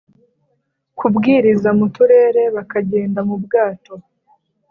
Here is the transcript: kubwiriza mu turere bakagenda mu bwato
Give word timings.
kubwiriza 0.97 1.69
mu 1.77 1.85
turere 1.95 2.41
bakagenda 2.55 3.19
mu 3.27 3.35
bwato 3.43 3.93